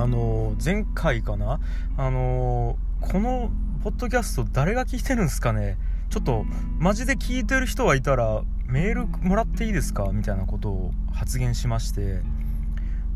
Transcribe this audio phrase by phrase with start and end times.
[0.00, 1.60] あの前回かな？
[1.98, 3.50] あのこの
[3.84, 5.76] ポッドキャスト誰が聞いてるんですかね？
[6.08, 6.44] ちょっと
[6.78, 10.08] マジで聞いてる人はいたらメールもらっていいですか？
[10.12, 12.22] みたいなことを発言しまして。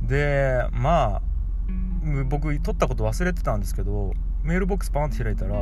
[0.03, 1.23] でまあ
[2.29, 4.13] 僕撮ったこと忘れてたんですけど
[4.43, 5.55] メールボックスパンって開いたら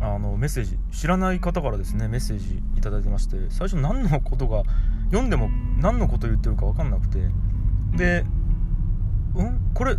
[0.00, 4.62] あのメッセージ知らない方からですねメッセージ頂いてまして最初何のことが
[5.06, 5.48] 読んでも
[5.80, 7.18] 何のこと言ってるか分かんなくて。
[7.96, 8.24] で
[9.34, 9.60] うん？
[9.74, 9.96] これ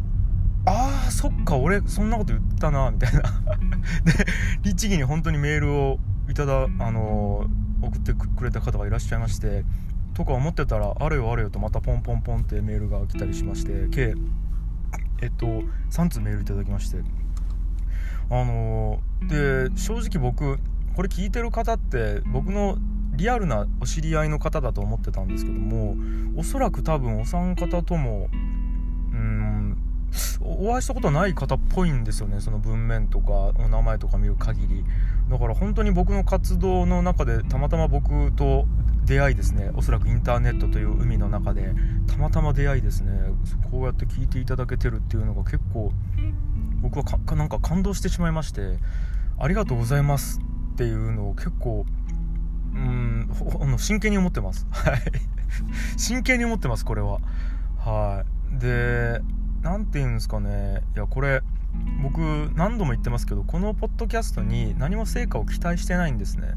[0.65, 3.21] ああそっか俺そんなこと言ったなみたいな。
[3.21, 4.25] で
[4.63, 7.45] 律儀に本当にメールをいただあの
[7.81, 9.63] 送ってくれた方がいらっしゃいまして
[10.15, 14.15] とか思ってたらあれよあれよとまたポンポンポンってメールが来たりしまして計
[15.21, 15.45] えっと
[15.91, 16.97] 3通メールいただきまして。
[18.29, 20.57] あので正直僕
[20.95, 22.77] これ聞いてる方って僕の
[23.13, 25.95] リアルなお知り合いの方だと思ってたんですけども
[26.35, 28.29] おそらく多分お三方とも
[29.11, 29.54] うん
[30.41, 34.85] お会いしたことない方っぽいんですよねその文面とかお名前とか見る限り。
[35.29, 38.67] だから本当に僕の活動の中でたまたま僕と
[39.05, 41.73] 出会いですねおそらくインターネットという海の中で
[42.07, 43.11] たまたま出会いですね。
[43.71, 45.91] こうやって聞いていただけてるっていうのが結構
[46.81, 48.77] 僕はかなんか感動してしまいまして
[49.39, 50.39] ありがとうございます
[50.73, 51.85] っていうのを結構
[52.73, 53.29] うん
[53.77, 54.67] 真剣に思ってます。
[54.69, 55.01] はい。
[55.97, 57.19] 真剣に思ってますこれは。
[57.79, 58.59] はい。
[58.59, 59.21] で
[59.95, 60.81] て言うんですかね。
[60.93, 61.41] いやこれ
[62.03, 62.19] 僕
[62.53, 66.49] 何度も言ってますけどこのポッドキャストに何も成果を期待してないんですね。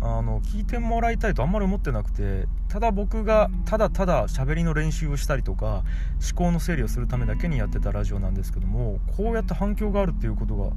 [0.00, 5.84] あの聞いてもらいたいとあんまり思ってなくてただ僕がただただ喋りの練習をしたりとか
[6.26, 10.70] 思考の整理をするためだけにやってたラジオなんですけどもこうやって反響があるっていうことが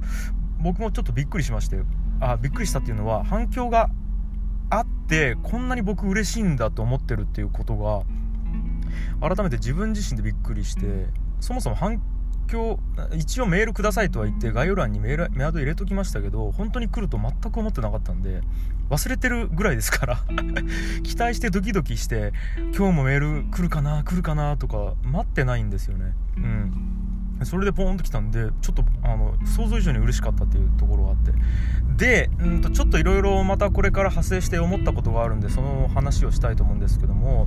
[0.60, 1.78] 僕もちょっとびっくりしまして
[2.20, 3.88] あびっくりしたっていうのは反響が
[4.68, 8.02] あってこんなに僕嬉しいんだと思ってるっていうことが
[9.26, 11.06] 改めて自分自身でびっくりして
[11.44, 12.00] そもそも反
[12.48, 12.78] 響
[13.14, 18.40] 一応メールくださいとは言って概要欄にメールメアド入れときましたけど本当に来ると全く思ってなかったんで
[18.88, 20.16] 忘れてるぐらいですから
[21.04, 22.32] 期待してドキドキして
[22.74, 26.14] 今日もメール来るかな来るかなとか待ってないんですよね。
[26.38, 27.03] うん。
[27.42, 31.32] それでポーンと来たんでちょっとあの想像以上に嬉しかったっていうところがあって。
[31.96, 37.46] でうんとちょっといろいろまたこれから派生して思ったことがあるんでその話をしたいと思うんですけども。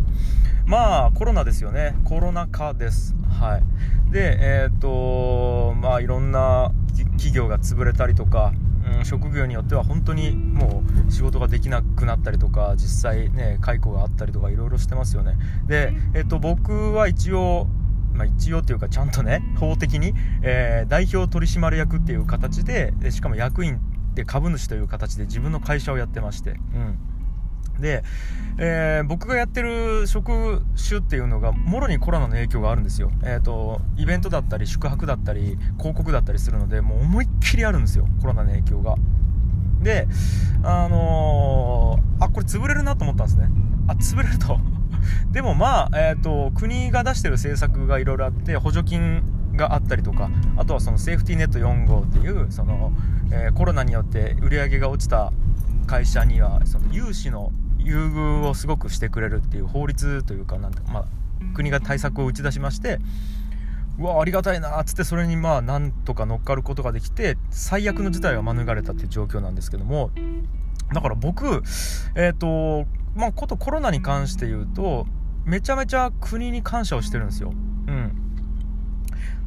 [0.65, 1.95] まあコロナですよね。
[2.03, 3.15] コロナ禍です。
[3.39, 3.63] はい。
[4.11, 6.71] でえっ、ー、とまあいろんな
[7.17, 8.53] 企業が潰れたりとか
[8.97, 15.37] うん、職業によっては本当にもう仕事ができなくなったりとか実際ね解雇があったりとかいろいろしてますよね。
[15.67, 17.67] で、えっと、僕は一応
[18.17, 23.79] まあ、一応というかちゃんとね法的に、えー、代表取締役っていう形でしかも役員
[24.15, 26.97] で株主という形で自分の会社をやってまして、うん、
[27.79, 28.03] で、
[28.57, 38.95] えー、僕がやってる職種っていうのがもろにコロナの影響があるんですよ、えーと、イベントだったり宿泊だったり広告だったりするのでもう思いっきりあるんですよコロナの影響が。
[39.81, 40.07] で
[40.63, 43.47] あのー、あこれ潰れるなと思ったんですね。
[43.87, 44.59] あ潰れると
[45.31, 49.23] でもまあ、えーと、国が出してる政策がいろいろあって補助金
[49.55, 52.93] があったりとかあとはそのセーフティーネット4号っていうその、
[53.31, 55.33] えー、コロナによって売り上げが落ちた
[55.87, 61.05] 会社にはその融資の優遇をすごくしてくれるっていう法律というかなんまあ、
[61.55, 62.99] 国が対策を打ち出しまして
[63.97, 70.11] うわありがたいなっつってそれにまあなんとか乗っかることができて最悪の事態は免れたっていう状況なんですけども
[70.93, 71.63] だから僕
[72.15, 72.87] えっ、ー、と
[73.17, 75.07] まあ、ことコロナに関して言うと、
[75.43, 77.51] めちゃめちゃ国に感謝をしてるんですよ。
[77.87, 78.13] うん。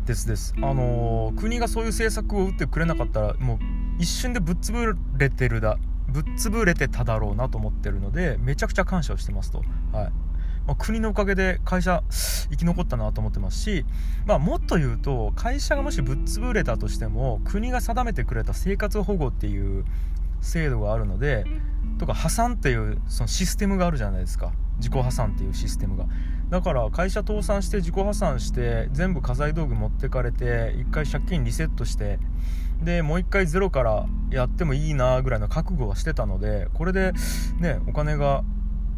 [0.06, 0.54] ですです。
[0.56, 3.58] あのー、国がそういう政策を打ってくれなかったら、もう
[4.00, 9.58] 一瞬でぶっ潰れてるだ、ぶっ潰れてただろうなと思ってるので、めちゃくちゃ感謝をしてますと。
[9.58, 10.12] はい。
[10.66, 13.86] まあ、国のおかげで会社生き残ったなと思ってますし、
[14.26, 19.84] まあ、もっと言うと会社がもしぶっ潰れたとしても国が定めてくれた生活保護っていう
[20.40, 21.44] 制度があるので
[21.98, 24.52] とか破産っていうそのシステムがあるじゃないですか。
[24.78, 26.06] 自己破産っていうシステムが。
[26.48, 32.18] だから会社倒産して自己破産して全部家財道具持ってかれて一回借金リセットして
[32.82, 37.12] でもう一回ゼロからやってもいいなぐらいの覚悟はしてたのでこれで
[37.60, 38.42] ねお金が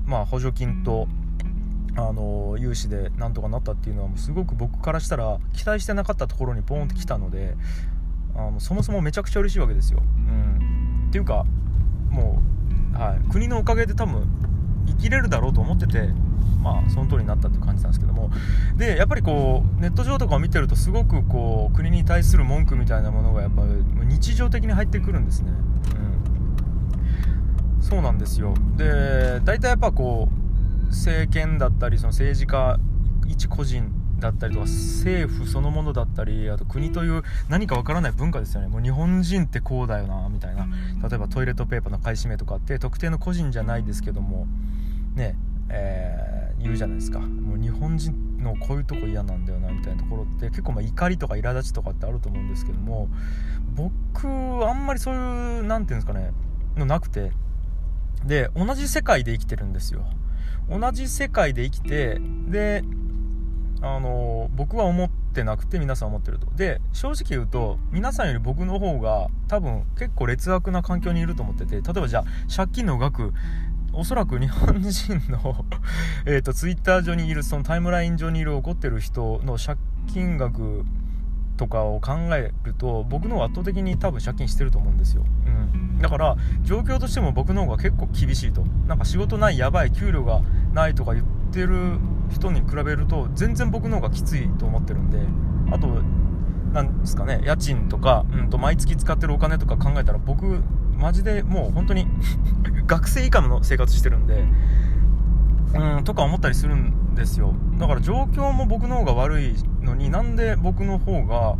[0.06, 1.08] まあ補助金と
[1.94, 7.54] あの融資でなんとかなったっていうのはもうすごく僕からしたら期待してなかったところにポンってきたので
[8.34, 10.00] あのそもそもめちゃくちゃ嬉しいわけですよ。
[10.00, 10.81] うん、
[11.12, 11.44] っていうか
[12.10, 12.40] も
[12.94, 14.26] うはい、国のおかげで多分
[14.86, 16.08] 生きれるだろうと思ってて
[16.62, 18.30] まあその通りになったって感じなんですけども。
[18.76, 23.62] でやっぱりこうネット上とかを見てるとすごくこう国に対する文句みたいなものがやっぱ
[24.04, 25.52] 日常的に入ってくるんですね、
[27.78, 28.54] うん、そうなんですよ。
[28.76, 32.78] で大体やっぱこう政権だったりその政治家
[33.26, 33.90] 一個人
[34.22, 38.68] だったりとか政府そのものだったりあと国という何かわからない文化ですよね。
[38.68, 40.66] もう日本人ってこうだよなみたいな。
[41.06, 44.46] 例えばトイレットペーパーの買い占めとかって特定の個人じゃないですけども
[45.14, 45.36] ね
[45.68, 47.18] えー、言うじゃないですか。
[47.18, 53.08] もう日本人のこういうとこ嫌なんだよなみたいなところって結構まあ怒りとか苛立ちとかってあると思うんですけども
[53.74, 56.32] 僕あんまりそういう何て言うんですかね
[56.76, 57.32] のなくて。
[58.24, 60.04] で同じ世界で生きてるんですよ。
[60.70, 62.84] 同じ世界で生きてで
[63.82, 66.46] あの僕は思ってなくて皆さん思ってると。
[66.54, 72.24] で正直言うと皆さんより僕の方が多分結構劣悪な環境にいると思ってて例えばじゃあ
[72.54, 73.32] 借金の額
[73.92, 75.64] おそらく日本人の
[76.24, 80.84] えとツイッター上にいるそのタイムライン上にいる怒ってる人の借金額
[81.56, 88.64] とかを考えると僕の方が圧倒的に多分借金してると思うんですよ、うん、だから状況としても僕の方が結構厳しいと。
[88.86, 90.42] なんか仕事ないやばい給料が
[90.72, 91.98] ないとか言ってる
[92.32, 95.18] 人に比べると全然僕の方がきついと思ってるんで
[95.70, 96.02] あと
[96.72, 100.62] 何ですかね家賃とか、うん、と毎月使ってるお金とか考えたら僕
[100.96, 102.06] マジでもう本当に
[102.86, 104.44] 学生以下の生活してるんで
[105.74, 107.54] うんとか思ったりするんですよ。
[107.78, 111.56] だから状況も僕の方が悪いのになんで僕の方が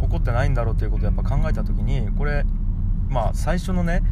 [0.00, 2.44] 怒ってないんだろうっていうことをやっぱ考えた時にこれ
[3.08, 4.02] まあ最初のね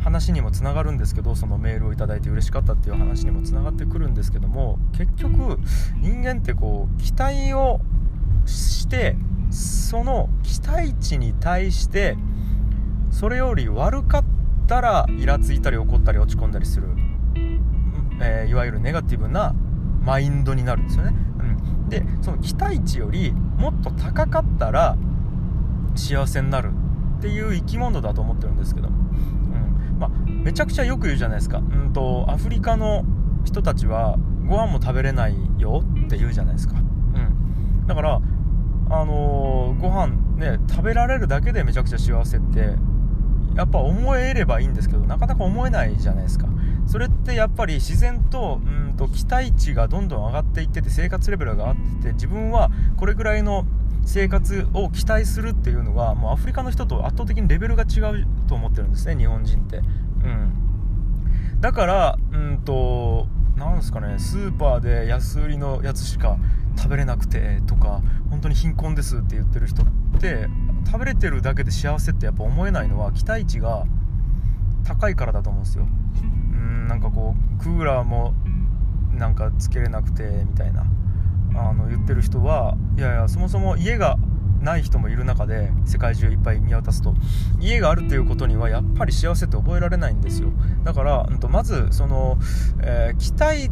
[0.00, 5.58] 話にもつながるんですけどそのメールを頂いて嬉しかったっていう話にもつながってくるんですけども結局
[6.00, 7.80] 人間ってこう期待を
[8.46, 9.16] して
[9.50, 12.16] その期待値に対して
[13.10, 14.24] それより悪かっ
[14.66, 16.88] たらイラついたり怒ったり落ち込んだりする、
[18.20, 19.54] えー、いわゆるネガティブな
[20.02, 24.96] マインドになるんですよね、うん、でその期待値よりもっと高かったら
[25.96, 26.70] 幸せになる。
[27.18, 29.98] っていう生き物だと思ってるんですけど、うん。
[29.98, 33.04] まあ、めちゃくちゃよく言うじゃないですか、うんと、アフリカの
[33.44, 34.16] 人たちは
[34.46, 38.20] ご飯も食べれないよって言うじゃないですか、うん、だから
[38.90, 42.76] あのー、ご飯ね食べられるだけでめちゃくちゃ幸せって
[43.54, 46.46] やっぱ思えればいいんですけどなかなか思えないじゃないですか。
[46.86, 53.66] それってやっぱり自然とうんと期待値がどんどん上がっていってて生活レベルが上がってて自分はこれぐらいの
[54.08, 63.26] 生活を期待するっていうのがもうアフリカの人と圧倒的にレベルが違うと思ってるんですね日本人って、うん、だからうんと
[63.56, 66.38] なんですかねスーパーで安売りのやつしか
[66.78, 68.00] 食べれなくてとか
[68.30, 69.86] 本当に貧困ですって言ってる人っ
[70.18, 70.46] て
[70.86, 73.84] 食べれてるだけで幸せってやっぱ思えないのは期待値が
[74.84, 75.86] 高いからだと思うんですよ。
[76.22, 78.32] うんなんかこうクーラーも
[79.12, 80.86] なんかつけれなくてみたいな。
[81.54, 84.16] あの言ってる人はいやいやそもそも家が
[84.60, 87.14] ない人もいる中で世界中いっぱい見渡すと。
[87.60, 90.50] 家があるということにはやっぱり幸せって覚えられないんですよ。
[90.84, 92.38] だから、うん、とまずその、
[92.82, 93.70] えー、期待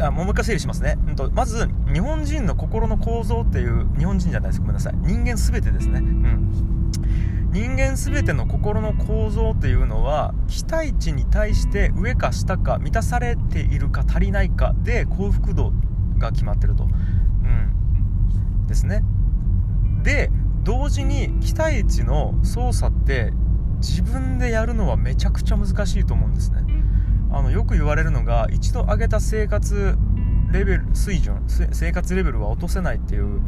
[0.00, 4.60] あもう一回整理しますね、うんと、まず日本人の心の構造っていう日本人じゃないです。
[4.60, 4.94] ごめんなさい。
[4.96, 6.90] 人間全てですね、うん、
[7.52, 15.72] 人間全ての心の構造っていうのは期待値に対して上か下か満たされているか足りないかで幸福度
[16.18, 16.86] が決まってると、う
[17.46, 19.02] ん、ですね。
[20.02, 20.30] で
[20.62, 23.32] 同時に期待値の操作って
[23.78, 26.64] 自分でやるのはめちゃくちゃ難しいと思うんですね。
[27.30, 29.96] あのよく言われるのが一度上げた生活
[30.52, 33.40] レベル水準生活レベルは落とせないっていう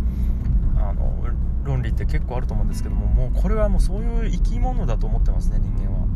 [0.76, 1.25] あの
[1.62, 6.06] 論理って結構あると思うんですけどももうこれはもうそういう生き物だと思ってますね人間は。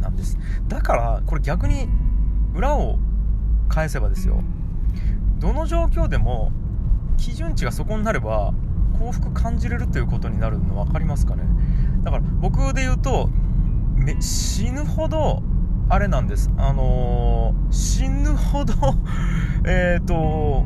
[0.00, 0.38] なんです。
[0.68, 1.88] だからこれ逆に
[2.54, 2.98] 裏を
[3.68, 4.42] 返せばですよ。
[5.42, 6.52] どの状況でも
[7.16, 8.54] 基準値がそこになれば
[9.00, 11.42] 幸福感じれるということになるの分かりますかね？
[12.02, 13.28] だから僕で言うと
[14.20, 15.42] 死ぬほど
[15.88, 16.48] あれなんです。
[16.56, 18.72] あのー、死ぬほど
[19.66, 20.64] えっと、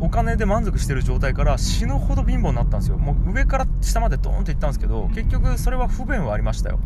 [0.00, 2.98] お金で満足してる状態から死ぬほど貧乏になったんですよ。
[2.98, 6.80] もう上から下までドーンっていったんですけど、結局それは不便はありましたよ。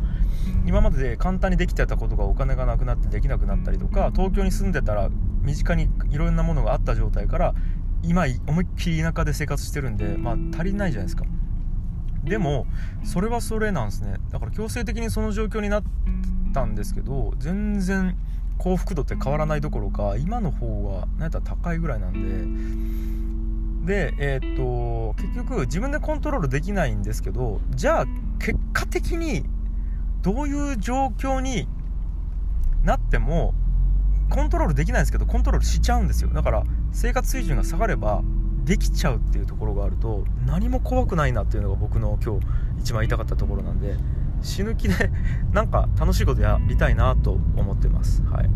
[0.64, 5.10] 今までで簡単にできてたことがお金がなくなってできなくなったりとか、東京に住んでたら
[5.42, 7.54] 身近にいろんなものがあった状態から、
[8.02, 11.24] 今思いっきり田舎で生活してるんで、まあ足りないじゃないですか。
[12.24, 12.66] でも、
[13.04, 14.16] それはそれなんですね。
[14.30, 15.84] だから強制的にその状況になっ、
[16.52, 18.16] たんですけど全然
[18.58, 28.04] 幸福度って変わらないどころか今の方が何やったら高いぐらいなんででえー、っと結局自分でコントロールできないんですけどじゃあ
[28.38, 29.44] 結果的に
[30.20, 31.66] どういう状況に
[32.84, 33.54] なっても
[34.32, 36.30] コントロールできないんですけどコントロールしちゃうんですよ。
[36.30, 38.22] だから生活水準が下がれば
[38.64, 42.46] できちゃうっていうところがあると何も怖くないなっていうのが僕の今日
[42.80, 43.96] 一番言いたかったところなんで
[44.40, 45.10] 死ぬ気で
[45.52, 48.22] なんか楽しいことやりたいなと思ってます。
[48.22, 48.50] はい。